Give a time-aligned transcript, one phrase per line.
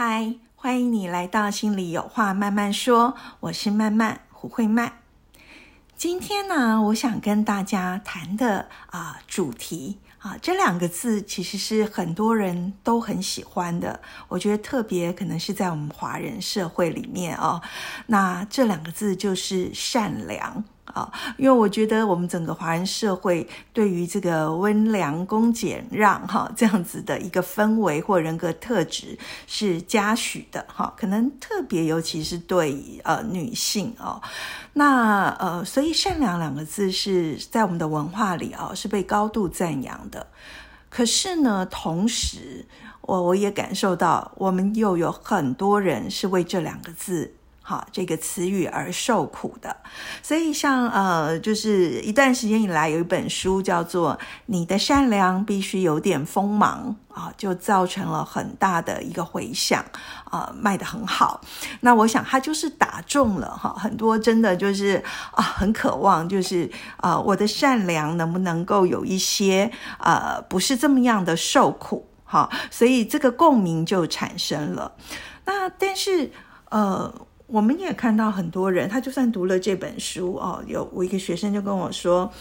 [0.00, 4.92] 嗨，欢迎你来到心里有话慢慢说，我是慢慢胡慧曼。
[5.96, 14.00] 今天呢，我想跟大家谈的啊主题啊，这两个字其实是很多人都很喜欢的。
[14.28, 17.60] 我觉得特别可能是在我们华人社会里面哦，
[18.06, 20.62] 那这两个字就是善良。
[20.94, 34.20] 啊，因为我觉得我们整个华人社会对于这个温良恭俭让哈这样子的一个氛围或人格特质是嘉许的哈，可能特别尤其是对呃女性哦，
[34.72, 40.26] 那呃所以善良两个字是在我们的文化里啊是被高度赞扬的，
[40.88, 42.66] 可是呢，同时
[43.02, 47.34] 我我也感受到我们又有很多人是为这两个字。
[47.68, 49.76] 好，这个词语而受苦的，
[50.22, 54.14] 所以像呃，就是一段时间以来有一本书叫做
[54.46, 59.84] 《你的善良必须有点锋芒》啊，就造成了很大的一个回响
[60.24, 61.42] 啊，卖得很好。
[61.80, 74.92] 那我想它就是打中了哈，很多真的就是啊，很渴望就是啊，我的善良能不能够有一些呃，不是这么样的受苦哈，所以这个共鸣就产生了。
[75.44, 76.32] 那但是
[76.70, 77.12] 呃。
[77.48, 82.32] 我们也看到很多人，他就算读了这本书哦，有我一个学生就跟我说。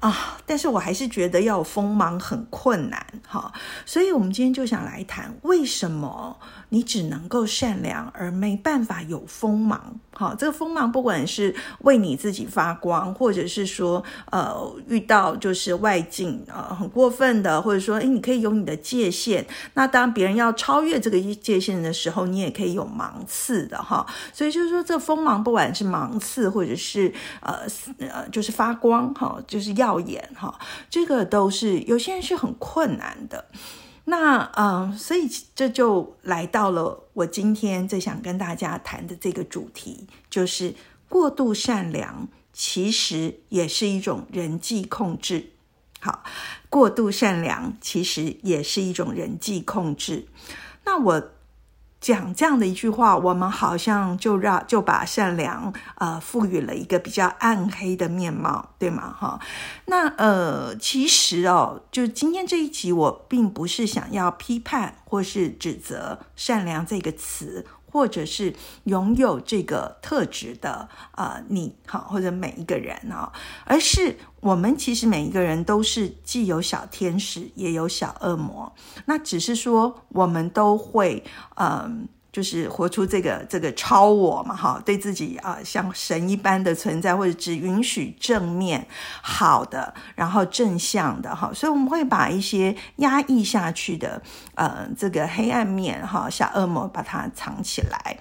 [0.00, 0.38] 啊！
[0.46, 3.52] 但是我还是觉得要有锋芒很困难哈，
[3.84, 6.36] 所以我们今天就想来谈为什么
[6.70, 10.00] 你只能够善良而没办法有锋芒。
[10.12, 19.46] 好，这个锋芒不管是为你自己发光，或者是说呃遇到就是外境啊很过分的，或者说诶你可以有你的界限。
[19.74, 24.04] 那当别人要超越这个界限的时候，你也可以有芒刺的哈。
[24.32, 27.60] 所以就是说，这锋芒不管是芒刺，或者是呃
[27.98, 29.89] 呃就是发光哈，就是要。
[29.90, 30.56] 表演哈，
[30.88, 33.46] 这个都是有些人是很困难的。
[34.04, 40.72] 那嗯，所以这就来到了我今天最想跟大家谈的这个主题，就是
[41.08, 45.50] 过度善良其实也是一种人际控制。
[46.00, 46.22] 好，
[46.68, 50.28] 过度善良其实也是一种人际控制。
[50.84, 51.30] 那我。
[52.00, 59.14] 讲这样的一句话，我们好像就让就把善良呃赋予了一个比较暗黑的面貌，对吗？
[59.18, 59.38] 哈，
[59.84, 67.66] 那呃，其实哦，就今天这一集，我并不是想要批判或是指责“善良”这个词。
[67.90, 73.32] 或者是拥有这个特质的啊，你哈，或者每一个人啊，
[73.64, 78.72] 而是我们其实每一个人都是既有小天使，也有小恶魔，
[79.06, 81.24] 那只是说我们都会
[81.56, 82.08] 嗯。
[82.32, 88.86] 就是活出这个这个超我嘛，哈，对自己啊像神一般的存在，或者只允许正面
[89.20, 94.22] 好的，然后正向的，哈，所以我们会把一些压抑下去的，
[94.54, 98.16] 呃，这个黑暗面，哈，小恶魔把它藏起来。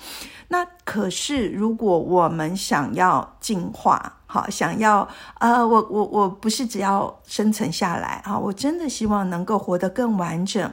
[0.51, 5.07] 那可是如果我们想要进化，好，想要
[5.39, 10.71] 呃，我我我不是只要生存下来啊，我真的希望能够活得更完整。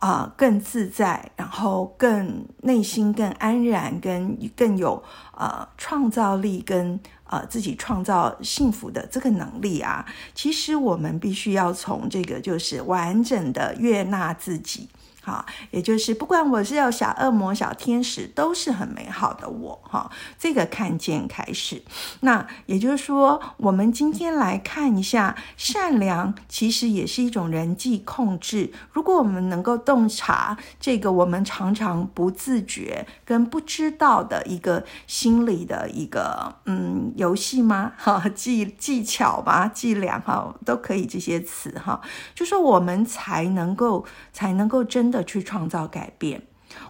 [0.00, 5.02] 啊，更自在，然后更内心更安然，跟更有
[5.36, 14.88] 呃创造力，跟呃自己创造幸福的这个能力啊，其实我们必须要从这个就是完整的悦纳自己。
[15.28, 20.10] 哈，也就是不管我是要小恶魔、小天使，都是很美好的我哈。
[20.38, 21.82] 这个看见开始，
[22.20, 28.72] 那也就是说，我们今天来看一下，善良其实也是一种人际控制。
[28.90, 37.92] 如果我们能够洞察这个，我们常常不自觉跟不知道的一个心理的一个嗯游戏吗？
[38.00, 42.00] 哈，技技巧吧，伎俩哈，都可以这些词哈，
[42.34, 45.17] 就说我们才能够才能够真的。
[45.22, 46.42] 去创造改变，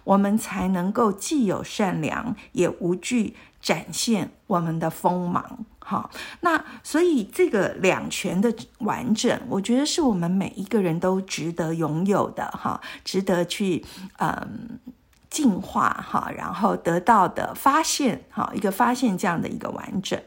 [0.03, 5.65] 我们才能够既有善良，也无惧展现我们的锋芒。
[5.79, 6.09] 哈，
[6.41, 12.45] 那所以这个两全的完整，我觉得是我们每一个人都值得拥有的。
[12.51, 13.83] 哈，值得去
[14.19, 14.79] 嗯
[15.29, 20.21] 进化哈，然后得到的发现哈，一个发现这样的一个完整。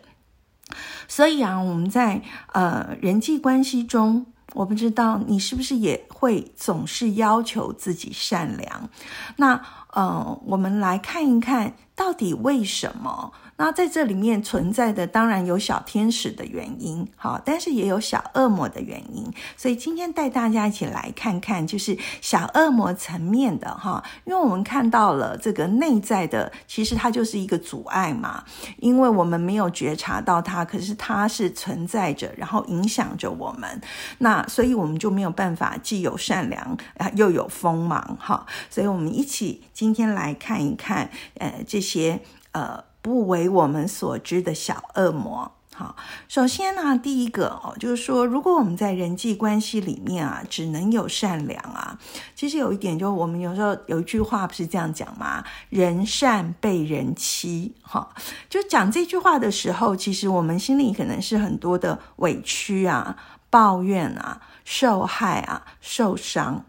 [1.07, 2.23] 所以啊，我们在
[2.53, 4.27] 呃人际关系中。
[4.55, 8.89] 我不知道你是不是也会总是要求自己善良？
[9.37, 9.61] 那
[9.93, 13.33] 呃，我们来看一看到底为什么？
[13.63, 19.25] 那在这里面存在的当然有小天使的原因，好，但是也有小恶魔的原因。
[19.57, 28.43] 所以今天带大家一起来看看，就是小恶魔层面的哈，因为我们看到了这个内在的，其实它就是一个阻碍嘛，
[28.79, 33.81] 因为我们没有觉察到它，可是它是存在着，然后影响着我们。
[34.19, 38.45] 那所以我们就没有办法既有善良啊，又有锋芒哈。
[38.69, 42.19] 所以我们一起今天来看一看，呃，这些
[42.51, 42.83] 呃。
[43.03, 45.97] 不为我们所知的小恶魔，好，
[46.29, 51.99] 首先呢，第一个哦，就是说，如果我们在人际关系里面啊，只能有善良啊，
[52.37, 55.43] 其实有一点，就我们有时候有一句话不是这样讲吗？
[55.69, 58.09] 人善被人欺，哈，
[58.49, 63.17] 就讲这句话的时候，其实我们心里可能是很多的委屈啊、
[63.51, 66.65] 抱怨啊、受害啊、受伤。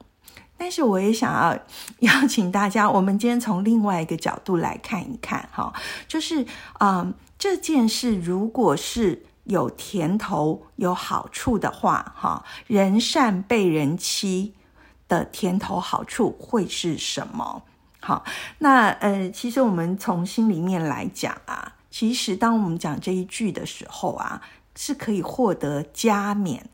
[0.63, 1.59] 但是我也想要
[1.99, 5.73] 邀请大家，我们今天从另外一个角度来看一看，哈，
[6.07, 6.45] 就是
[6.79, 14.53] 嗯，这件事如果是有甜头、有好处的话，哈，人善被人欺
[15.09, 17.63] 的甜头好处会是什么？
[17.99, 18.23] 好，
[18.59, 24.41] 那呃，其实我们从心里面来讲啊，其实当我们讲这一句的时候啊，
[24.77, 26.69] 是可以获得加冕。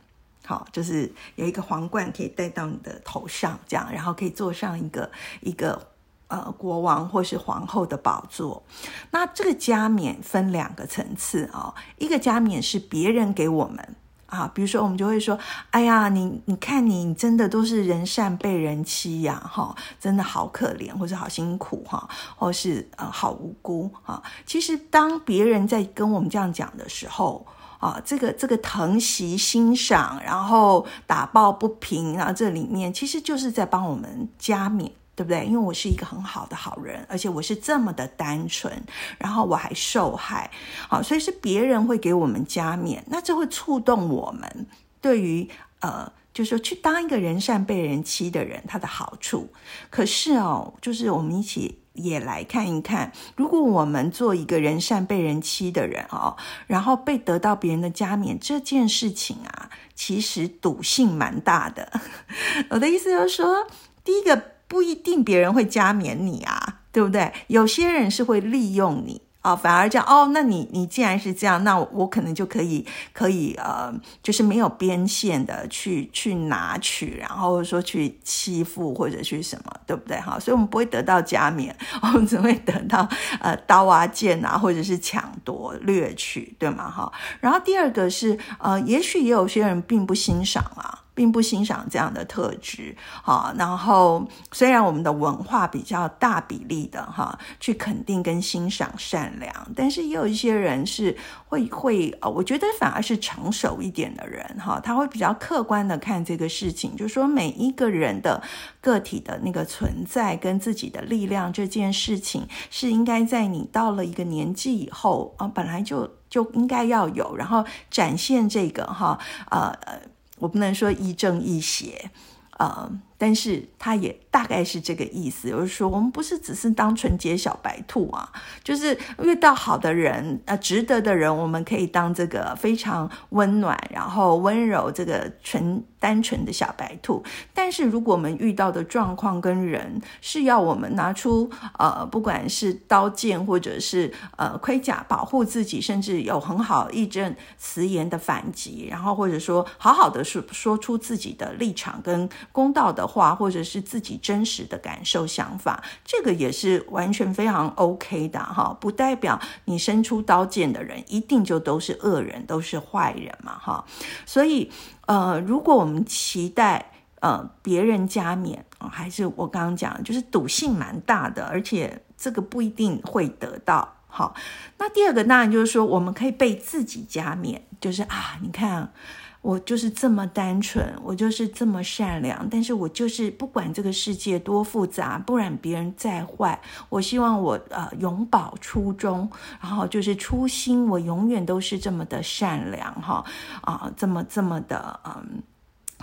[0.50, 5.08] 好，就是有一个皇冠可以戴到你的头上，这样，然后可以坐上一个
[5.42, 5.80] 一个
[6.28, 8.64] 呃国王或是皇后的宝座。
[9.12, 15.38] 那这个加冕分两个层次哦，一个加冕是别人给我们啊，比如说我们就会说，
[15.70, 24.24] 哎呀，你你看你真的都是人善被人欺呀，哈，真的好可怜，或者好辛苦哈，或是呃好无辜啊。
[24.48, 27.46] 其实当别人在跟我们这样讲的时候，
[27.80, 35.46] 啊，这个这个疼惜欣赏，然后打抱不平，然后这里面其实就是在帮我们加冕，对不对？
[35.46, 38.72] 因为我是一个很好的好人，而且我是这么的单纯，
[39.18, 40.52] 然后我还受害，
[40.90, 44.68] 好，所以是别人会给我们加冕，那这会触动我们
[45.00, 45.50] 对于
[45.80, 49.50] 呃，就是说去当一个人善被人欺的人，他的好处。
[49.90, 51.80] 可是哦，就是我们一起。
[51.96, 61.92] 也来看一看，如果我们做一个人善被人欺的人哦，然后被得到别人的加冕这件事情啊，其实赌性蛮大的。
[62.70, 63.68] 我的意思就是说，
[64.06, 67.34] 第一个不一定别人会加冕你啊，对不对？
[67.48, 69.22] 有些人是会利用你。
[69.42, 80.20] 啊，反而这样哦，那你你既然是这样，那我可能就可以可以呃，就是没有边线的去去拿取，然后说去欺负或者去什么，对不对？
[80.20, 83.08] 哈，所以我们不会得到加冕， 我们只会得到
[83.40, 86.92] 呃刀啊剑啊，或者是抢夺掠取，对吗？
[86.92, 91.00] 哈，然后第二个是呃，也许也有些人并不欣赏啊。
[91.20, 101.14] 并不欣赏这样的特质，好，然后虽然我们的文化比较大比例的哈，去肯定跟欣赏善良，但是也有一些人是
[101.50, 108.42] 会会呃，我觉得反而是成熟一点的人哈，他会比较客观的看这个事情，就是说每一个人的
[108.80, 119.20] 个体的那个存在跟自己的力量这件事情，是应该在你到了一个年纪以后啊，本来就就应该要有，然后展现这个哈，
[119.52, 120.00] 呃呃。
[120.40, 122.10] 我不能说亦正亦邪，
[122.58, 128.28] 呃，但是他也大概是这个意思，就是说我们不是只是当纯洁小白兔啊，
[128.64, 135.84] 就是遇到好的人，呃，值得的人，我们可以当这个非常温暖，然后温柔这个纯。
[136.02, 137.22] 单纯的小白兔，
[137.54, 163.84] 但是如果我们遇到的状况跟人是要我们拿出呃，不管是刀剑或者是呃盔甲保护自己，甚至有很好义正辞严的反击，然后或者说好好的说说出自己的立场跟公道的话，或者是自己真实的感受想法，这个也是完全非常 OK 的哈，不代表你伸出刀剑的人一定就都是恶人，都是坏人嘛哈，
[164.26, 164.72] 所以。
[165.10, 173.96] 呃，如果我们期待呃别人加冕，还是我刚刚讲，就是赌性蛮大的，而且这个不一定会得到。
[174.08, 174.36] 好，
[174.78, 178.94] 那第二个当然就是说，我们可以被自己加冕，就是啊，你看
[179.42, 189.30] 我就是这么单纯，我就是这么善良，但是我就是不管这个世界多复杂，不然别人再坏，我希望我呃永葆初衷，
[189.62, 193.24] 然后就是初心，我永远都是这么的善良哈
[193.62, 195.42] 啊，这么这么的嗯，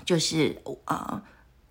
[0.05, 1.23] 就是啊。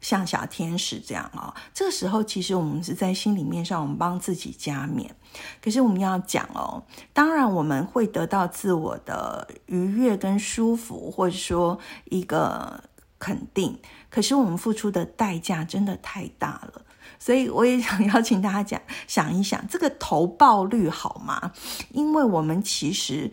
[0.05, 5.15] 像小天使这样哦，这个时候其实我们是在心里面上，我们帮自己加冕。
[5.59, 11.79] 可是我们要讲哦，当然我们会得到自我的愉悦跟舒服，或者说
[12.11, 12.83] 一个
[13.17, 13.79] 肯定。
[14.11, 16.83] 可是我们付出的代价真的太大了。
[17.17, 21.51] 所以我也想邀请大家讲，想一想这个投报率好吗？
[21.89, 23.31] 因为我们其实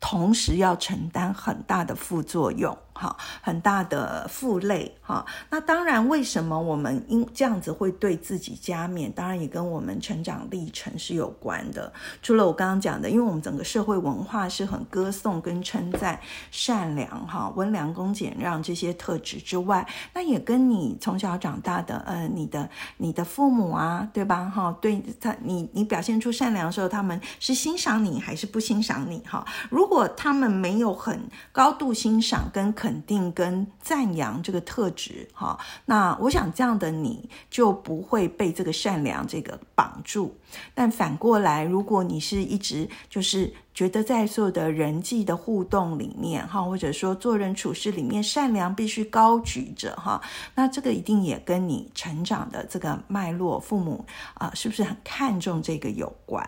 [0.00, 2.78] 同时要承担很大的副作用。
[2.98, 5.24] 哈，很大的负累哈。
[5.50, 9.12] 那当然，为什么我们因这样子会对自己加冕？
[9.12, 11.92] 当然也跟我们成长历程是有关的。
[12.20, 16.18] 除了我刚刚讲的，因为我们整个社会文化是很歌颂跟称赞
[16.50, 24.52] 善良哈、温良恭俭让这些特质之外，那也跟你从小长大的呃，你的你的父母啊，对吧？
[24.52, 29.22] 哈，对他你你表现出善良的时候，他们是欣赏你还是不欣赏你？
[29.24, 32.87] 哈，如果他们没有很高度欣赏跟肯。
[32.88, 40.34] 肯定跟赞扬这个特质，哈，那我想这样的你就不会被这个善良这个绑住。
[40.74, 43.52] 但反过来，如果你是一直就是。
[43.78, 50.20] 觉得在所有的人际的互动里面，哈，或者说做人处事里面，善良必须高举着，哈，
[50.56, 54.04] 那这个一定也跟你成长的这个脉络，父母
[54.34, 56.44] 啊，是不是很看重这个有关？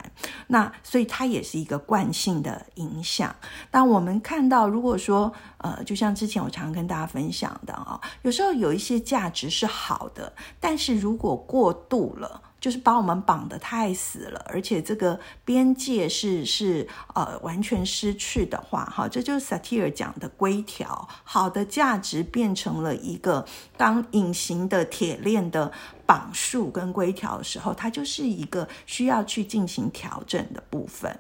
[0.49, 3.33] 那所以它也是一个惯性的影响。
[3.71, 12.43] 当我们看到，如果说，呃，就像之前我常常跟大家分享的啊，有时候有一些价值是好的，但是如果过度了。
[12.61, 21.09] 就是把我们绑得太死了，而且这个边界是是呃完全失去的话，哈，这就是萨提尔讲的规条。
[21.25, 23.47] 好的价值变成了一个
[23.79, 25.73] 当隐形的铁链的
[26.05, 31.19] 绑束跟规条的时候，它就是一个需要去进行调整的部分。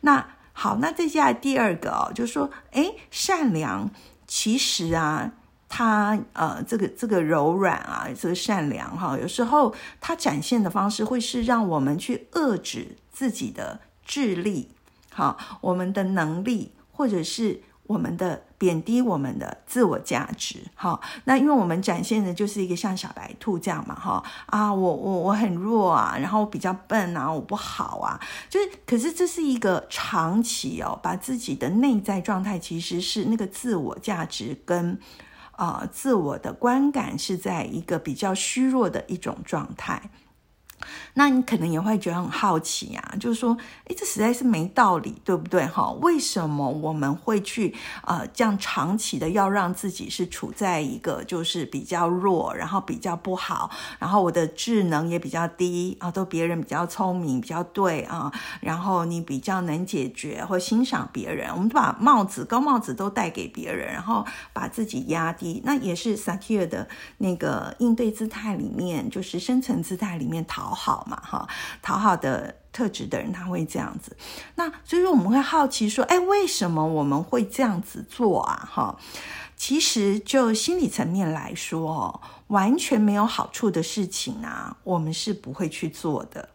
[0.00, 3.90] 那好，那再下来第二个哦，就是说，哎，善良
[4.26, 5.32] 其实啊。
[5.72, 14.68] 他呃，这个这个柔软啊，这个善良哈，有时候他展现的方式会是让我们去遏制自己的智力，
[15.12, 34.98] 好，我们的能力，或者是我们的贬低我们的自我价值，好，那因为我们展现的就是一个像小白兔这样嘛，哈啊，我我我很弱啊，然后比较笨啊，我不好啊，就是，可是这是一个长期哦，把自己的内在状态其实是那个自我价值跟。
[35.60, 40.10] 啊，自我的观感是在一个比较虚弱的一种状态。
[41.14, 43.56] 那你可能也会觉得很好奇啊，就是说，
[43.86, 45.66] 诶，这实在是没道理，对不对？
[45.66, 70.69] 哈，为什么我们会去呃这样长期的要让自己是处在一个就是比较弱，然后比较不好，然后我的智能也比较低啊，都别人比较聪明，比较对啊，然后你比较能解决或欣赏别人，我们把帽子高帽子都戴给别人，然后把自己压低，那也是萨提尔的那个应对姿态里面，就是深层姿态里面讨。
[70.70, 71.48] 讨好嘛，哈，
[71.82, 74.16] 讨好的特质的人他会这样子。
[74.54, 78.68] 那所以说我们会好奇说，哎，为什么我们会这样子做啊？
[78.70, 78.96] 哈，
[79.56, 86.50] 其实就心理层面来说，哦，完全没有好处的事情啊，我们是不会去做的。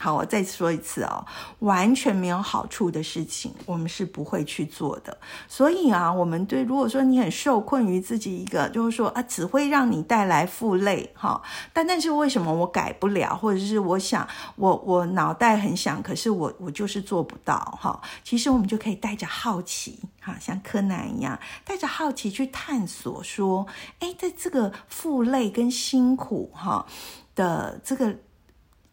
[0.00, 1.26] 好，我再说一次哦，
[1.58, 5.18] 完全没有好处的事情，我们是不会去做的。
[5.48, 11.42] 所以啊，我们对如果说你很受困于自己一个，就是说啊，只会让你带来负累，哈。
[11.72, 18.00] 但但是为什么我改不了，或者是我想我我脑袋很想，可是我我就是做不到，哈。
[18.22, 23.66] 其实我们就可以带着好奇，哈，像柯南一样，带着好奇去探索，说，
[23.98, 26.86] 哎，在这个负累跟辛苦，哈
[27.34, 28.14] 的这个。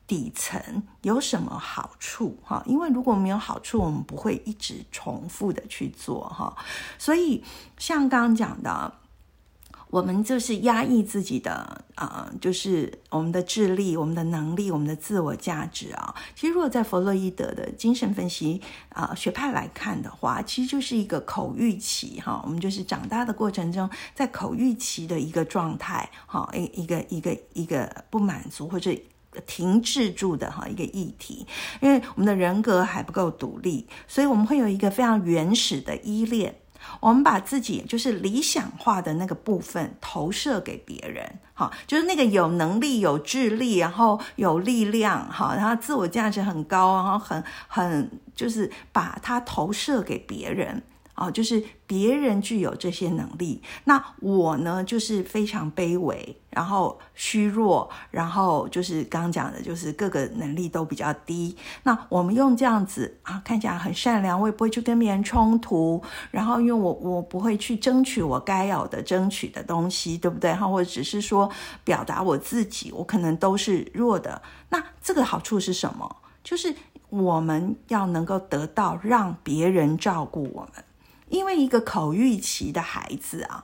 [0.08, 2.62] 底层有什么好处哈？
[2.68, 6.56] 因为如果没有好处，我们不会一直重复的去做哈。
[7.00, 7.44] 所以
[7.80, 8.94] 像刚刚讲的，
[9.90, 16.14] 我们就是压抑自己的啊，就是我们的智力、我们的能力、我们的自我价值啊。
[16.36, 22.42] 其实如果在弗洛伊德的精神分析啊学派来看的话，其实就是一个口欲期哈。
[22.44, 28.96] 我们就是长大的过程中，在口欲期的一个状态哈，一一个一个一个不满足或者。
[29.42, 31.46] 停滞住的哈一个议题，
[31.82, 36.56] 因为我们的人格还不够独立，所以我们会有一个非常原始的依恋。
[37.00, 50.84] 我们把自己就是理想化的那个部分投射给别人，哈，就是那个有能力、有智力，然后有力量，哈，然后自我价值很高，然后很很就是把它投射给别人。
[51.16, 61.56] 哦，就是别人具有这些能力，那我呢，就是非常卑微，然后虚弱，然后就是刚刚讲的，就是各个能力都比较低。
[61.84, 70.54] 那我们用这样子啊，看起来很善良，我也不会去跟别人冲突，然后因为我我不会去争取我该有的争取的东西，对不对？
[70.54, 71.50] 哈，或者只是说
[71.84, 74.42] 表达我自己，我可能都是弱的。
[74.70, 76.16] 那这个好处是什么？
[76.44, 76.76] 就是
[77.10, 80.85] 我们要能够得到让别人照顾我们。
[81.30, 83.64] 因为一个口欲期的孩子啊，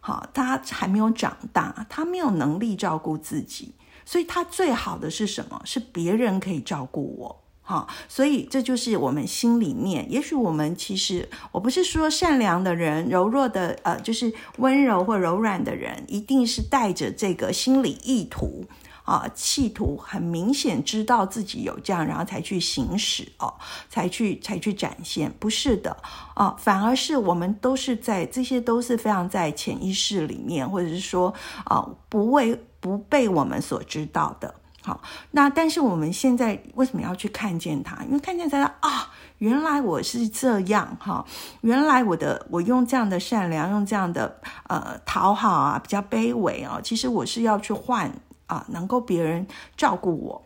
[0.00, 5.60] 好，他还没有长大，他没有能力照顾自己，所以他最好的是什么？
[5.64, 7.42] 是别人可以照顾我。
[7.62, 10.10] 好，所以这就是我们心里面。
[10.10, 18.64] 也许我们其实，我不是说善良的人、柔弱的，呃，就是温柔或柔软的人，一定是带着这个心理意图
[19.04, 23.54] 啊，企图很明显知道自己有这样，然后才去行使哦，
[23.88, 25.32] 才去才去展现。
[25.38, 25.96] 不是的
[26.34, 31.32] 啊，反而是我们都是在这些都是非常在潜意识里面，或者是说
[31.64, 34.54] 啊，不为不被我们所知道的。
[34.82, 35.02] 好，
[35.32, 38.02] 那但是我们现在为什么要去看见他？
[38.04, 41.22] 因为看见他啊，原来我是这样哈，
[41.60, 48.10] 原来我的我用这样的善良，用这样的呃讨好啊，比较卑微啊，其实我是要去换
[48.50, 50.44] 啊，能够别人照顾我。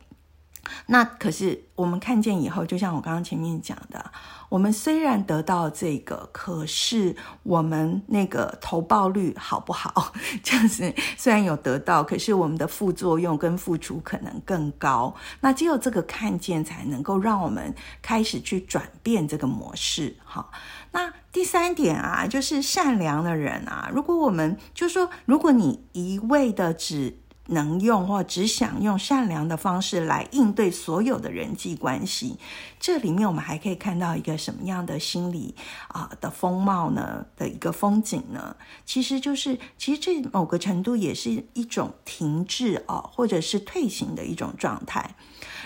[0.86, 4.12] 那可是我们看见以后，就像我刚刚前面讲的。
[4.50, 10.12] 我们虽然得到这个，可是我们那个投报率好不好？
[10.44, 15.12] 就是虽然有得到，可是我们的副作用跟付出可能更高。
[15.40, 20.14] 那只有这个看见，才能够让我们开始去转变这个模式。
[20.24, 20.48] 哈，
[20.92, 32.38] 那第三点啊，就是善良的人啊，如果我们就说，如果你一味的只能用或只想用善良的方式来应对所有的人际关系，
[32.80, 35.54] 这里面我们还可以看到一个什么样的心理
[35.88, 37.26] 啊的风貌呢？
[37.36, 38.56] 的一个风景呢？
[38.86, 45.14] 其实就是，其实这某个程度也是一种停滞啊，或者是退行的一种状态。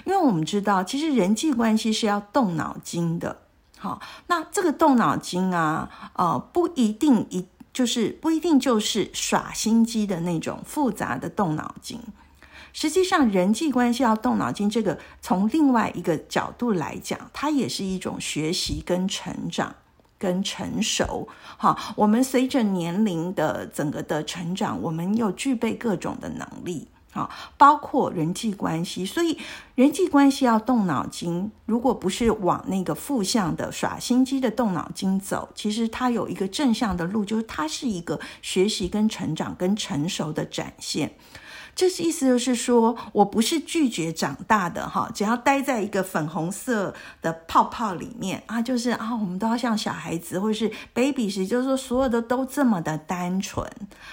[0.05, 3.43] 因为我们知道，其实人际关系是要动脑筋的。
[3.79, 7.47] 好，那这个动脑筋啊，呃，不一定一。
[7.79, 12.01] 就是不一定就是耍心机的那种复杂的动脑筋，
[12.73, 19.77] 实际上人际关系要动脑筋，这个从另外一个角度来讲，它也是一种学习跟成长
[20.19, 21.29] 跟成熟。
[21.57, 26.89] 好，我们随着年龄的整个的成长，我们又具备各种的能力。
[27.57, 29.39] 包括人际关系，所以
[29.75, 31.51] 人际关系要动脑筋。
[31.65, 41.13] 如果不是往那个负向的耍心机的动脑筋走，其实它有一个正向的路，就是它是一个学习跟成长跟成熟的展现。
[41.79, 53.65] 这是意思就是说，我不是拒绝长大的哈，只要待在一个粉红色的泡泡里面啊，就是啊，我们都要像小孩子或者是 baby 时，就是说所有的都这么的单纯，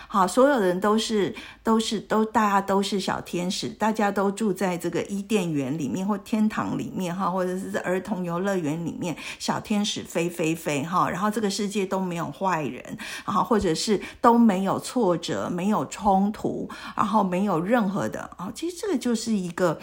[0.08, 17.55] 好，所有人都是都是都大家都是小天使，大家都住在这个伊甸园里面或天堂里面哈，或者是儿童游乐园里面，小天使飞飞飞哈，然后这个世界都没有坏人啊，或者是都没有挫折，没有冲突，然后没有。
[17.56, 19.80] 有任何的啊，其实这个就是一个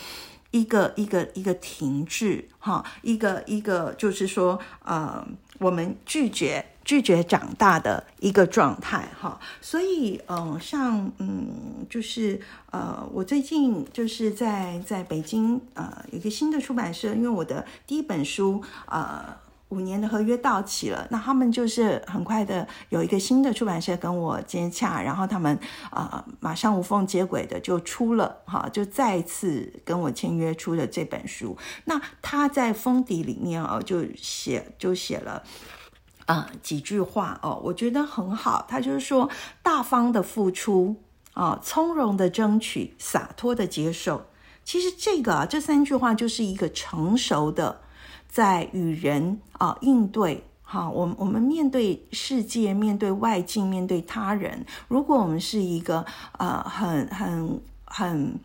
[0.51, 5.27] 一个一个一个停滞哈，一个一个就是说呃，
[5.59, 9.41] 我们拒绝拒绝长大的一个状态哈。
[9.61, 19.42] 所以嗯，像嗯，就是呃，我最近就是在在北京呃，有一个新的出版社，因为我的第一本书呃。
[19.73, 25.59] 五年的合约到期了，那他们就是很快的有一个新的出版社跟我接洽，然后他们
[25.89, 31.57] 啊马上无缝接轨的就出了哈，就再次跟我签约出了这本书。
[31.87, 35.43] 那他在封底里面哦就写就写了
[36.27, 38.67] 啊几句话哦，我觉得很好。
[38.69, 39.31] 他就是说
[39.63, 40.97] 大方的付出
[41.33, 44.27] 啊，从容的争取，洒脱的接受。
[44.65, 47.81] 其实这个啊这三句话就是一个成熟的。
[48.33, 56.03] 在与人啊应对哈，我们我们面对世界，面对外境，面对他人，如果我们是一个
[56.39, 58.41] 呃很很很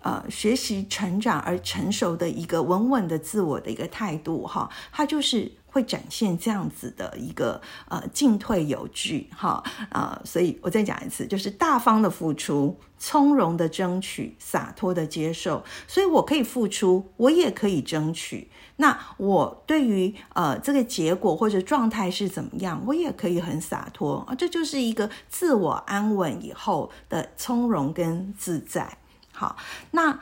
[0.00, 18.48] 呃学习成长而成熟的一个稳稳的自我的一个态度哈，它就是会展现这样子的一个呃进退有据哈啊，所以我再讲一次，就是大方的付出，从容的争取，洒脱的接受，所以我可以付出，我也可以争取。
[18.76, 28.98] 那我对于呃这个结果或者状态是怎么样，我也可以很洒脱啊，这就是一个自我安稳以后的从容跟自在。
[29.32, 29.56] 好，
[29.90, 30.18] 那。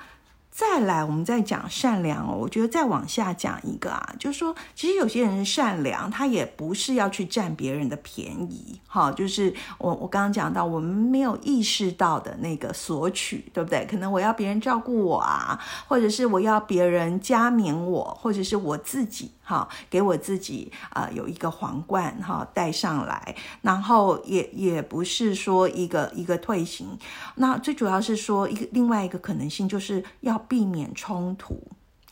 [0.61, 2.37] 再来，我们再讲善良哦。
[2.39, 13.87] 我觉得再往下讲一个啊，就是说，其实有些人善良，他也不是要去占别人的便宜，哈，就是我我刚刚讲到，我们没有意识到的那个索取，对不对？
[13.87, 19.31] 可能我要别人照顾我啊，或者是我要别人加冕我，或者是我自己。
[19.43, 26.97] 好，给我自己啊有一个皇冠哈戴上来，然后也也不是说一个一个退行，
[27.35, 31.63] 那最主要是说一个另外一个可能性就是要避免冲突，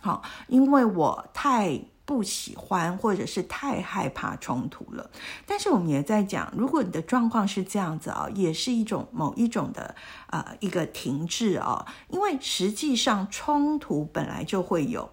[0.01, 5.11] 好，因为我太不喜欢或者是太害怕冲突了。
[5.45, 9.97] 但是我们也在讲，如果你的状况是这样子啊，也是一种某一种的
[10.29, 15.11] 呃一个停滞啊，因为实际上冲突本来就会有。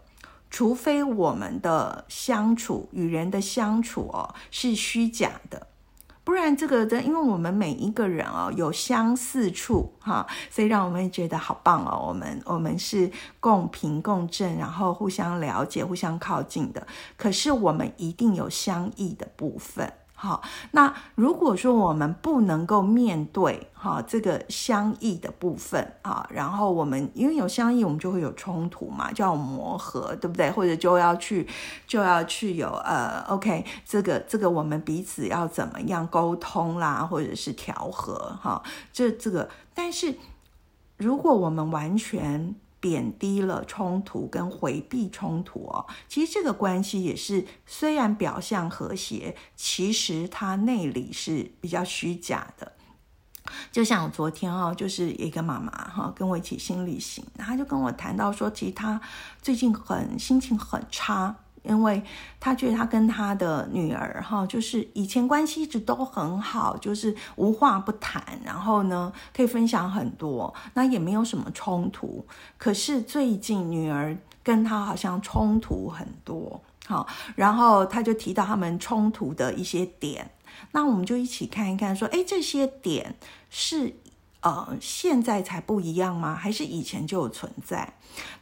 [0.52, 5.68] 除非我们的相处与人的相处哦是虚假的，
[6.26, 12.04] 不然这个的，因为我们每一个人哦有相似处哈，所以让我们觉得好棒哦。
[12.08, 13.10] 我们我们是
[13.40, 16.86] 共频共振，然后互相了解、互相靠近的。
[17.16, 19.94] 可是我们一定有相异的部分。
[20.18, 30.50] 好，那如果说我们不能够面对哈这个相异的部分啊，然后我们因为有相异，我们就会有冲突嘛，就要磨合，对不对？
[30.50, 31.46] 或者就要去
[31.86, 40.18] 就要去有呃，OK，这个这个我们彼此要怎么样沟通啦，或者是调和哈，这这个，但是
[40.98, 42.56] 如果我们完全。
[42.86, 52.74] 贬低了冲突跟回避冲突哦，其实这个关系也是虽然表象和谐，其实它内里是比较虚假的。
[53.72, 59.02] 就像我昨天哦，就是一个妈妈哈跟我一起心旅行，她就跟我谈到说，其实她
[59.42, 61.36] 最近很心情很差。
[61.68, 62.02] 因为
[62.40, 72.26] 他觉得他跟他的女儿哈，就是以前关系一直都很好，就是无话不谈，然后呢可以分享很多，那也没有什么冲突。
[72.58, 80.32] 可是最近女儿跟他好像冲突很多，好，然后他就提到他们冲突的一些点，
[80.72, 83.16] 那我们就一起看一看，说，哎，这些点
[83.50, 83.96] 是。
[84.46, 86.36] 呃，现在才不一样吗？
[86.36, 87.92] 还是以前就有存在？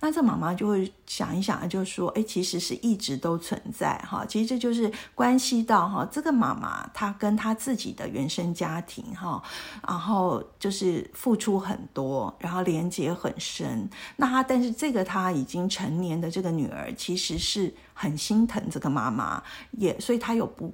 [0.01, 4.25] 那这妈妈就会想一想，就说：哎，其实是一直都存在哈。
[4.25, 9.41] 其实这就是关系到哈，这个妈妈她跟她自己的原生家庭哈，
[9.87, 13.89] 然后就是付出很多，然后连接很深。
[14.17, 20.73] 那她，但是这个她已经成年的这个女儿，其实是很心疼这个妈妈，也所以她有不。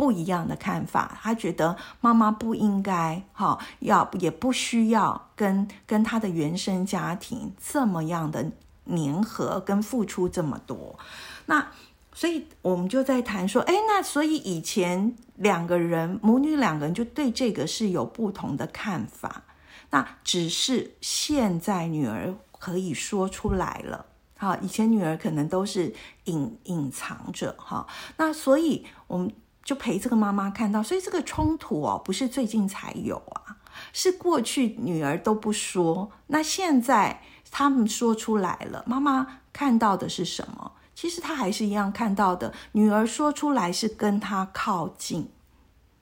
[0.00, 8.50] 不一样的看法，他觉得妈妈不应该哈，要也不需要跟跟他的原生家庭这么样的
[8.86, 10.98] 粘合跟付出这么多。
[11.44, 11.70] 那
[12.14, 19.42] 所以我们就在谈说，哎，那所以以前两个人母女两个人就对这个是有不同的看法。
[19.90, 24.06] 那只是现在女儿可以说出来了，
[24.38, 25.92] 哈，以前女儿可能都是
[26.24, 27.86] 隐隐藏着哈。
[28.16, 29.30] 那所以我们。
[29.70, 33.56] 就陪这个妈妈看到，所以这个冲突哦，不是最近才有啊，
[33.92, 38.82] 是过去女儿都不说，那现在他们说出来了。
[38.84, 40.72] 妈妈看到的是什么？
[40.92, 42.52] 其实她还是一样看到的。
[42.72, 45.28] 女儿说出来是跟她靠近，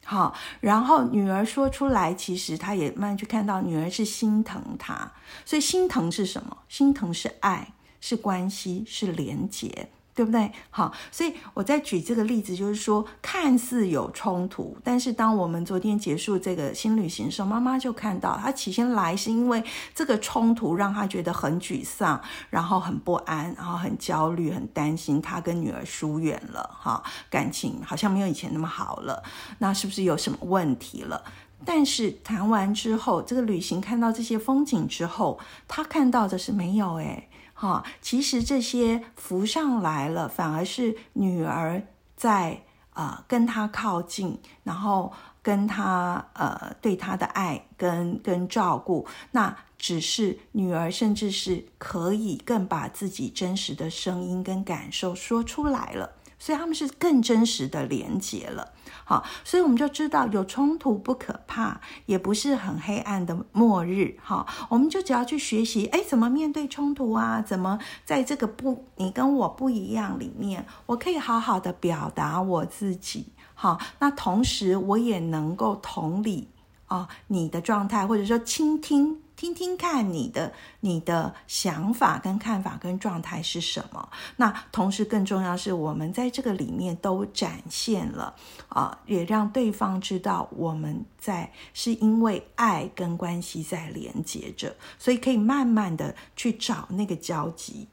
[0.02, 5.12] 好，然后女儿说出来，其实她也慢慢去看到女儿是心疼她，
[5.44, 6.56] 所以心疼是什么？
[6.70, 9.90] 心疼是爱，是关系，是连结。
[10.18, 10.50] 对不对？
[10.68, 19.62] 好，所以我在举这个例子，就是说，看似有冲突，但是当我们昨天结束这个新旅行的时候，妈妈就看到，她起先来是因为
[19.94, 27.00] 这个冲突让她觉得很沮丧，然后很不安，然后很焦虑，很担心她跟女儿疏远了，哈，
[27.30, 29.22] 感情好像没有以前那么好了，
[29.58, 31.22] 那是不是有什么问题了？
[31.64, 37.27] 但是谈完之后，这个旅行看到这些风景之后，她看到的是没有，诶
[37.60, 41.82] 哈，其实这些浮上来了，反而是女儿
[42.16, 42.62] 在
[42.94, 56.12] 呃跟他靠近，然后跟他呃对他的爱跟跟照顾，那只是女儿甚至是可以更把自己真实的声音跟感受说出来了。
[56.38, 58.72] 所以他们是更真实的连接了，
[59.08, 67.40] 好，所以我们就知道有冲突不可怕，也不是很黑暗的末日，哈，我们就只要去学习，哎，怎么面对冲突啊？
[67.40, 76.48] 怎么在这个不你跟我不一样里面，我可以好好的表达我自己，好，那同时我也能够同理
[76.84, 79.22] 啊你的状态，或者说倾听。
[79.38, 84.08] 听听看你的你的想法跟看法跟状态是什么？
[84.34, 88.34] 那同时更重要是我们在这个里面都展现了
[88.68, 97.86] 啊，也让对方知道我们在是因为爱跟关系在连接着，所以可以慢慢的去找那个交集。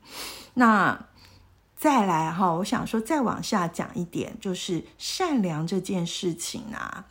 [0.55, 0.99] 那
[1.77, 7.05] 再来哈，我想说再往下讲一点，就是善良这件事情啊。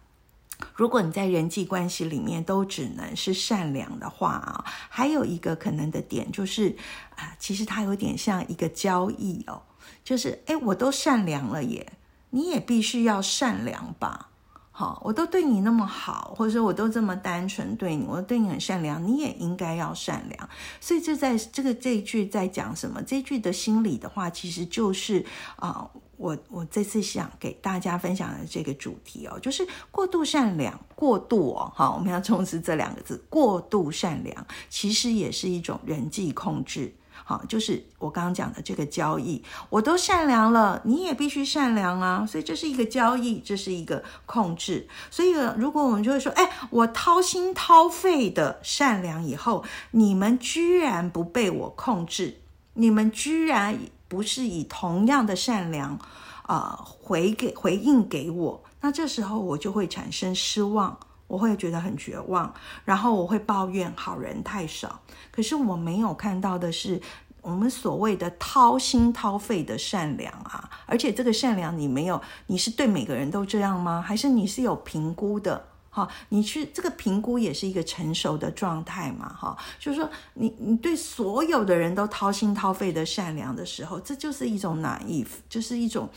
[0.74, 6.76] 如果你在人际关系里面都只能是善良的话啊，还有一个可能的点就是
[7.16, 9.62] 啊，其实它有点像一个交易哦，
[10.04, 11.92] 就是哎，我都善良了耶，
[12.30, 14.30] 你也必须要善良吧？
[14.76, 20.48] 好，我都对你那么好，或者说我都这么单纯对你，我对你很善良，你也应该要善良。
[20.80, 23.00] 所以这在这个这一句在讲什么？
[23.00, 36.92] 这句的心理的话，其实就是啊，我我这次想给大家分享的这个主题哦，就是过度善良，过度哦，好，我们要重视这两个字，过度善良，其实也是一种人际控制。
[37.26, 44.86] 好，就是我刚刚讲的这个交易，我都善良了，你也必须善良啊，所以这是一个交易，这是一个控制。
[45.10, 52.42] 所以如果我们就会说，哎，我掏心掏肺的善良以后，你们居然不被我控制，
[52.74, 55.98] 你们居然不是以同样的善良，
[56.42, 60.98] 啊，回给回应给我，那这时候我就会产生失望。
[61.26, 62.52] 我会觉得很绝望，
[62.84, 65.00] 然后我会抱怨好人太少。
[65.30, 67.00] 可是我没有看到的是，
[67.40, 74.00] 我们所谓的掏心掏肺的善良啊，而且这个善良你没有，你是对每个人都这样吗？
[74.00, 75.66] 还是你是有评估的？
[75.90, 79.32] 哈，你去这个评估也是一个成熟的状态嘛？
[79.32, 86.08] 哈，就是说你你对所有的人都掏心掏肺的善良的时候，这就是一种 naive，就是一种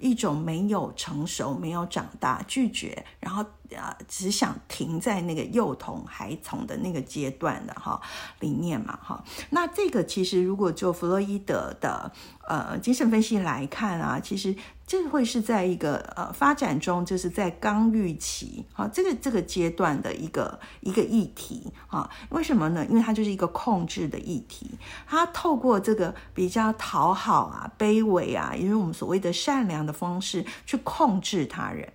[0.00, 3.44] 一种没有成熟、没有长大、拒绝，然后。
[3.76, 8.02] 啊，只想停在那个幼童、孩童的那个阶段的哈
[8.40, 9.22] 理念嘛哈。
[9.50, 12.10] 那这个其实如果就弗洛伊德的
[12.50, 14.52] 呃精神分析来看啊，其实
[14.84, 22.10] 这会是在一个呃发展中，就是在刚预期啊这个这个阶段的一个一个议题啊。
[22.30, 22.84] 为什么呢？
[22.90, 24.68] 因为它就是一个控制的议题，
[25.06, 31.92] 它透过这个比较讨好啊、卑微啊，也就是我们所谓的善良的方式去控制他人。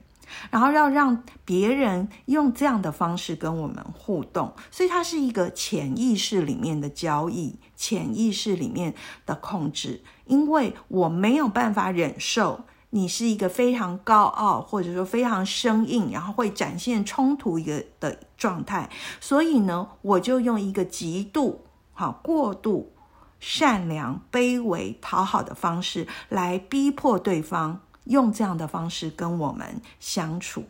[0.50, 10.02] 然后要让别人用这样的方式跟我们互动，所以它是一个潜意识里面的交易，潜意识里面的控制。
[10.26, 12.62] 因为我没有办法忍受
[12.92, 22.92] 你是一个非常高傲，或者说非常生硬，然后会展现冲突一个的状态，所以呢，我就用一个极度好过度
[23.40, 27.82] 善良、卑微、讨好的方式来逼迫对方。
[28.06, 30.66] 用这样的方式跟我们相处，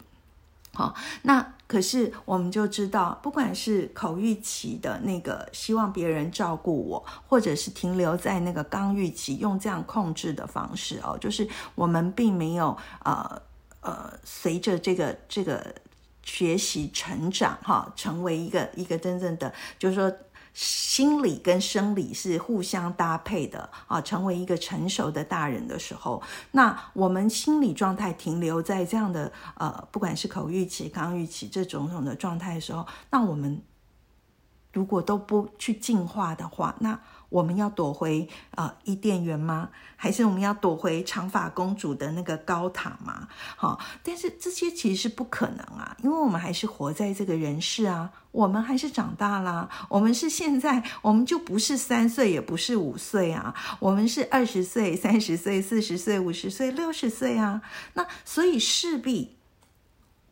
[0.74, 13.42] 好，那可是我们就知道，不管是口欲期的那个希望别人照顾我，或者是停留在那个刚欲期用这样控制的方式哦，就是我们并没有呃
[13.82, 15.74] 呃随着这个这个
[16.24, 20.12] 学习成长哈，成为一个一个真正的，就是说。
[20.56, 33.62] 心理跟生理是互相搭配的啊，成为一个成熟的大人的时候，那我们心理状态停留在这样的呃，不管是口欲期、刚欲期这种种的状态的时候，那我们
[34.72, 37.00] 如果都不去进化的话，那。
[37.36, 39.70] 我们要躲回啊伊甸园吗？
[39.98, 43.28] 还是我们要躲回长发公主的那个高塔吗？
[43.58, 57.62] 好，但是这些其实是不可能啊，因为我们还是活在这个人世啊，我们还是长大啦，我们是现在，我们就不是三岁，也不是五岁啊，我们是二十岁、三十岁、四十岁、五十岁、六十岁啊，
[57.96, 59.36] 那所以势必。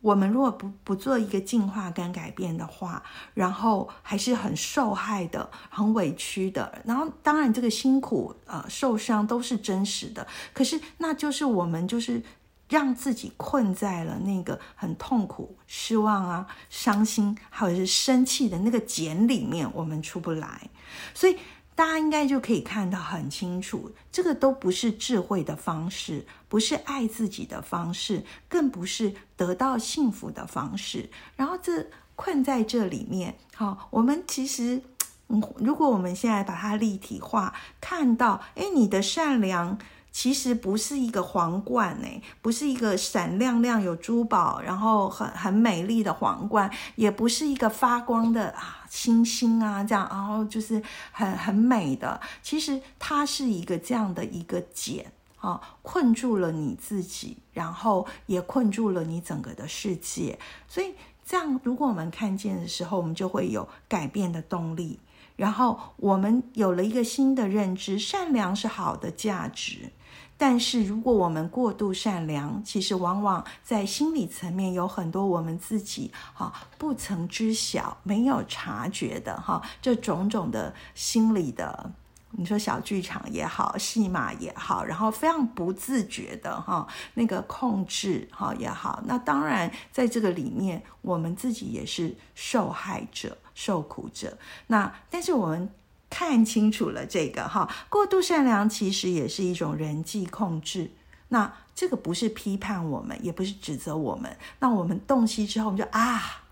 [0.03, 3.01] 我们如果不不做一个进化跟改变的话，
[3.33, 10.27] 然后还是很受害的、很委屈的，然后当然这个辛苦、呃受伤都是真实的。
[10.51, 12.21] 可是那就是我们就是
[12.67, 20.69] 让自己困在了那个很痛苦、失望啊、伤心，或者是生气的那个茧里面，我们出不来。
[21.13, 21.37] 所以。
[21.75, 31.09] 大家应该就可以看到很清楚，这个都不是智慧的方式，不是爱自己的方式，更不是得到幸福的方式。
[31.35, 34.81] 然后这困在这里面，好，我们其实，
[35.29, 39.77] 嗯，如果我们现在把它立体化，看到，哎，你的善良。
[40.13, 42.07] 其实不是一个皇冠呢，
[42.39, 52.21] 不是一个闪亮亮有珠宝，然后很很美丽的皇冠，也不是一个发光的啊星星啊这样，然后就是很很美的。
[52.43, 60.37] 其实它是一个这样的一个茧啊，困住了你自己，然后也困住了你整个的世界。
[60.67, 60.93] 所以
[61.25, 64.99] 这样，如果我们看见的时候，我们就会有改变的动力。
[65.35, 69.91] 然后我们有了一个新的认知，善良是好的价值。
[70.35, 81.91] 但是，如果我们过度善良，其实往往在心理层面有很多我们自己哈不曾知晓、没有察觉的哈，这种种的心理的，
[82.31, 94.37] 你说小剧场也好，戏码也好，然后非常不自觉的哈那个控制哈也好，那当然在这个里面，我们自己也是受害者、受苦者。
[94.67, 95.69] 那但是我们。
[96.15, 100.91] 看清楚了这个哈，过度善良其实也是一种人际控制。
[101.29, 104.37] 那这个不是批判我们，也不是指责我们。
[104.59, 106.43] 那我们洞悉之后，我们就啊，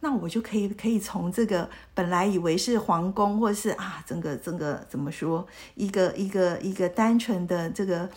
[0.00, 8.10] 那我就可以可以从这个本来以为是皇宫，或是啊，整个整个怎么说，一个一个一个单纯的这个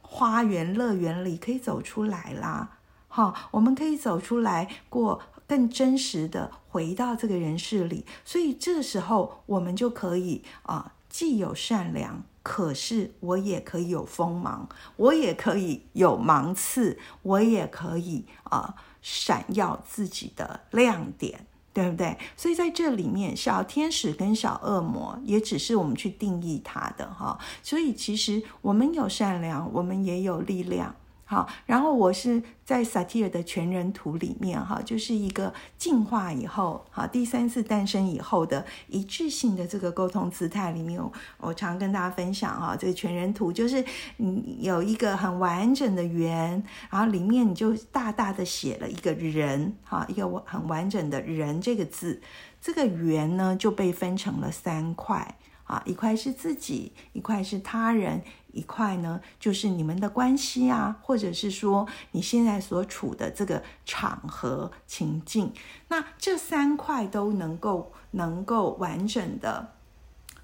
[0.00, 2.70] 花园乐园里，可以走出来啦。
[3.08, 8.04] 好，我们可以走出来过更真实的回到这个人世里。
[8.24, 12.22] 所以这时候，我们就可以啊，既有善良。
[12.44, 22.18] 可是我也可以有锋芒，我也可以有芒刺，我也可以啊闪耀自己的亮点，对不对？
[22.36, 27.38] 所以在这里面，小天使跟小恶魔也只是我们去定义它的哈。
[27.62, 30.96] 所以其实我们有善良，我们也有力量。
[31.32, 43.82] 好，然后我是在萨提尔的全人图里面，哈，就是一个进化以后，哈，第三次诞生以后的一致性的这个沟通姿态里面，我我常跟大家分享，哈，这个全人图就是
[44.18, 52.20] 你有一个很完整的圆，然后里面你就大大的写了一个人，哈，一个很完整的人这个字，
[52.60, 55.38] 这个圆呢就被分成了三块。
[55.72, 65.50] 啊，一块是自己，一块是他人，一块呢就是你们的关系啊，或者是说你现在所处的这个场合情境，
[65.88, 69.72] 那这三块都能够能够完整的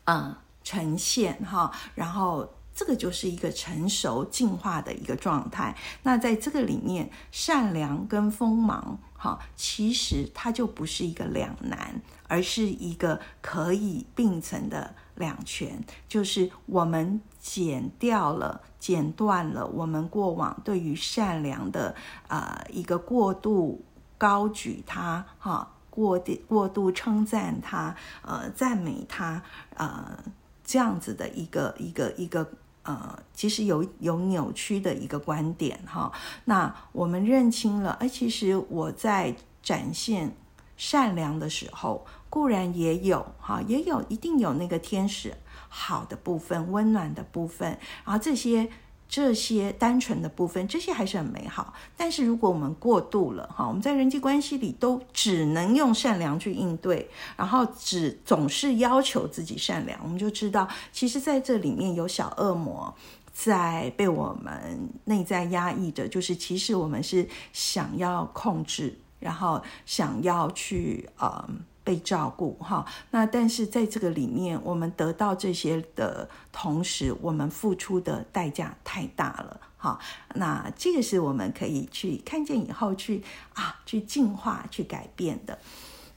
[0.05, 5.77] 嗯呈现哈，然后这个就是一个成熟进化的一个状态。
[6.05, 14.94] 那在这个里面，善良跟锋芒哈，其实它就不是一个两难，而是一个可以并存的。
[15.18, 21.92] 两全就是我们剪掉了、剪断了我们过往对于善良的
[22.28, 23.85] 呃一个过度
[24.16, 29.42] 高举它哈，过过度称赞它呃赞美它
[29.74, 30.22] 呃
[30.62, 32.48] 这样子的一个一个一个
[32.88, 36.11] 呃其实有有扭曲的一个观点哈。
[36.46, 40.35] 那我们认清了，哎，其实我在展现
[40.77, 42.07] 善良的时候。
[42.31, 45.35] 固然也有哈，也有一定有那个天使
[45.70, 48.68] 好的部分、温暖的部分，然后这些
[49.09, 51.73] 这些单纯的部分，这些还是很美好。
[51.97, 62.94] 但是如果我们过度了哈，我们在人际关系里都只能用善良去应对，然后只总是要求自己善良，我们就知道，其实在这里面有小恶魔
[63.33, 71.49] 在被我们内在压抑着，就是其实我们是想要控制，然后想要去呃。
[71.88, 79.98] 被照顾哈，那但是在这个里面，我们得到这些的同时，我们付出的代价太大了哈。
[80.35, 83.22] 那这个是我们可以去看见以后去
[83.55, 85.59] 啊，去进化、去改变的。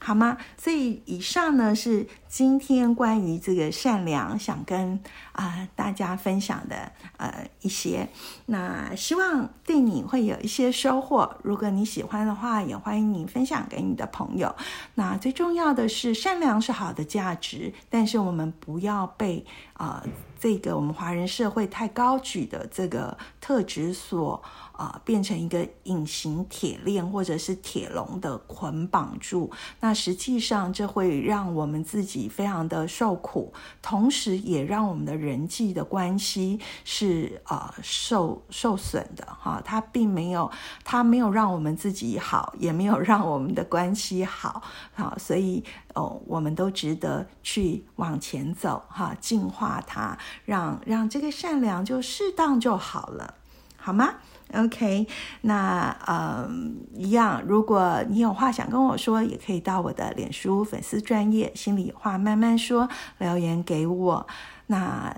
[0.04, 0.36] 好吗？
[0.58, 4.98] 所以以上呢是今天关于这个善良想跟
[5.30, 8.08] 啊大家分享的呃一些，
[8.46, 11.36] 那希望对你会有一些收获。
[11.44, 14.52] 如果你喜欢的话，也欢迎你分享给你的朋友。
[14.96, 20.04] 那最重要的是，善良是好的价值，但是我们不要被啊
[20.40, 24.42] 这个我们华人社会太高举的这个特质所。
[24.72, 39.62] 啊，变成一个隐形铁链或者是铁笼的捆绑住，那实际上这会让我们自己非常的受苦，同时也让我们的人际的关系是啊受受损的哈。
[39.64, 40.50] 它并没有，
[40.84, 44.62] 它没有让我们自己好，也没有让我们的关系好，
[44.94, 45.62] 好，所以
[45.94, 53.34] 哦，我们都值得去往前走哈，净化它，让让这个善良就适当就好了，
[53.76, 54.14] 好吗？
[54.54, 55.06] ？OK，
[55.42, 57.42] 那嗯，一样。
[57.46, 62.88] 如果你有话想跟我说，也可以到我的脸书粉丝专业心里话慢慢说
[63.18, 64.26] 留言给我。
[64.66, 65.16] 那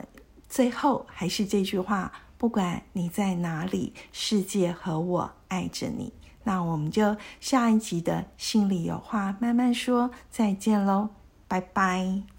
[0.48, 6.12] 最后还是这句话：不管你在哪里，世界和我爱着你。
[6.44, 11.08] 那我们就下一集的心里有话慢慢说，再见喽，
[11.48, 12.33] 拜拜。